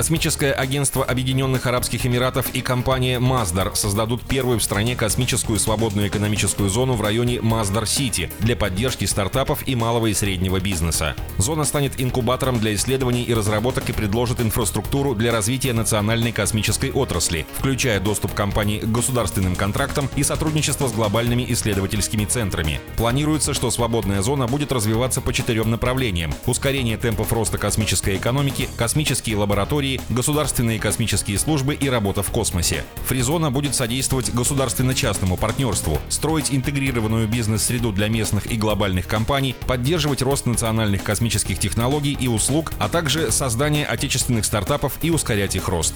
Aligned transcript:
Космическое 0.00 0.52
агентство 0.52 1.04
Объединенных 1.04 1.66
Арабских 1.66 2.06
Эмиратов 2.06 2.54
и 2.54 2.62
компания 2.62 3.18
Маздар 3.18 3.76
создадут 3.76 4.22
первую 4.22 4.58
в 4.58 4.62
стране 4.62 4.96
космическую 4.96 5.58
свободную 5.58 6.08
экономическую 6.08 6.70
зону 6.70 6.94
в 6.94 7.02
районе 7.02 7.42
Маздар-Сити 7.42 8.32
для 8.38 8.56
поддержки 8.56 9.04
стартапов 9.04 9.68
и 9.68 9.74
малого 9.74 10.06
и 10.06 10.14
среднего 10.14 10.58
бизнеса. 10.58 11.16
Зона 11.36 11.64
станет 11.64 12.00
инкубатором 12.00 12.60
для 12.60 12.74
исследований 12.76 13.24
и 13.24 13.34
разработок 13.34 13.90
и 13.90 13.92
предложит 13.92 14.40
инфраструктуру 14.40 15.14
для 15.14 15.32
развития 15.32 15.74
национальной 15.74 16.32
космической 16.32 16.90
отрасли, 16.90 17.44
включая 17.58 18.00
доступ 18.00 18.32
компаний 18.32 18.78
к 18.78 18.90
государственным 18.90 19.54
контрактам 19.54 20.08
и 20.16 20.22
сотрудничество 20.22 20.88
с 20.88 20.94
глобальными 20.94 21.44
исследовательскими 21.50 22.24
центрами. 22.24 22.80
Планируется, 22.96 23.52
что 23.52 23.70
свободная 23.70 24.22
зона 24.22 24.46
будет 24.46 24.72
развиваться 24.72 25.20
по 25.20 25.34
четырем 25.34 25.70
направлениям– 25.70 26.32
ускорение 26.46 26.96
темпов 26.96 27.34
роста 27.34 27.58
космической 27.58 28.16
экономики, 28.16 28.66
космические 28.78 29.36
лаборатории, 29.36 29.89
лаборатории, 29.90 30.00
государственные 30.08 30.78
космические 30.78 31.38
службы 31.38 31.74
и 31.74 31.88
работа 31.88 32.22
в 32.22 32.30
космосе. 32.30 32.84
Фризона 33.06 33.50
будет 33.50 33.74
содействовать 33.74 34.32
государственно-частному 34.32 35.36
партнерству, 35.36 35.98
строить 36.08 36.52
интегрированную 36.52 37.26
бизнес-среду 37.28 37.92
для 37.92 38.08
местных 38.08 38.50
и 38.50 38.56
глобальных 38.56 39.06
компаний, 39.06 39.54
поддерживать 39.66 40.22
рост 40.22 40.46
национальных 40.46 41.02
космических 41.02 41.58
технологий 41.58 42.16
и 42.18 42.28
услуг, 42.28 42.72
а 42.78 42.88
также 42.88 43.30
создание 43.30 43.86
отечественных 43.86 44.44
стартапов 44.44 44.92
и 45.02 45.10
ускорять 45.10 45.56
их 45.56 45.68
рост. 45.68 45.94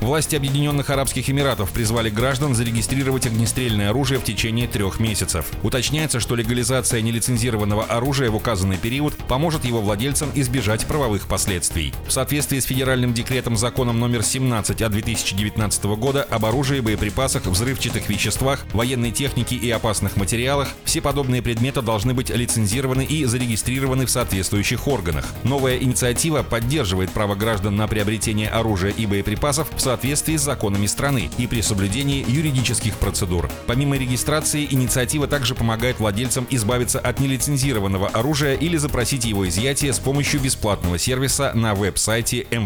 Власти 0.00 0.36
Объединенных 0.36 0.90
Арабских 0.90 1.28
Эмиратов 1.30 1.70
призвали 1.70 2.10
граждан 2.10 2.54
зарегистрировать 2.54 3.26
огнестрельное 3.26 3.90
оружие 3.90 4.20
в 4.20 4.24
течение 4.24 4.68
трех 4.68 5.00
месяцев. 5.00 5.46
Уточняется, 5.62 6.20
что 6.20 6.36
легализация 6.36 7.00
нелицензированного 7.00 7.84
оружия 7.84 8.30
в 8.30 8.36
указанный 8.36 8.76
период 8.76 9.16
поможет 9.28 9.64
его 9.64 9.80
владельцам 9.80 10.30
избежать 10.34 10.86
правовых 10.86 11.26
последствий. 11.26 11.92
В 12.06 12.12
соответствии 12.12 12.60
с 12.60 12.66
федеральным 12.76 13.14
декретом 13.14 13.56
законом 13.56 13.98
номер 13.98 14.22
17 14.22 14.82
от 14.82 14.92
2019 14.92 15.84
года 15.96 16.26
об 16.28 16.44
оружии, 16.44 16.80
боеприпасах, 16.80 17.46
взрывчатых 17.46 18.10
веществах, 18.10 18.66
военной 18.74 19.12
технике 19.12 19.56
и 19.56 19.70
опасных 19.70 20.18
материалах, 20.18 20.68
все 20.84 21.00
подобные 21.00 21.40
предметы 21.40 21.80
должны 21.80 22.12
быть 22.12 22.28
лицензированы 22.28 23.02
и 23.02 23.24
зарегистрированы 23.24 24.04
в 24.04 24.10
соответствующих 24.10 24.88
органах. 24.88 25.24
Новая 25.42 25.78
инициатива 25.78 26.42
поддерживает 26.42 27.10
право 27.12 27.34
граждан 27.34 27.76
на 27.76 27.88
приобретение 27.88 28.50
оружия 28.50 28.90
и 28.90 29.06
боеприпасов 29.06 29.68
в 29.74 29.80
соответствии 29.80 30.36
с 30.36 30.42
законами 30.42 30.84
страны 30.84 31.30
и 31.38 31.46
при 31.46 31.62
соблюдении 31.62 32.30
юридических 32.30 32.94
процедур. 32.98 33.48
Помимо 33.66 33.96
регистрации, 33.96 34.68
инициатива 34.68 35.26
также 35.26 35.54
помогает 35.54 35.98
владельцам 35.98 36.46
избавиться 36.50 37.00
от 37.00 37.20
нелицензированного 37.20 38.08
оружия 38.08 38.54
или 38.54 38.76
запросить 38.76 39.24
его 39.24 39.48
изъятие 39.48 39.94
с 39.94 39.98
помощью 39.98 40.40
бесплатного 40.40 40.98
сервиса 40.98 41.52
на 41.54 41.74
веб-сайте 41.74 42.46
МВД. 42.50 42.65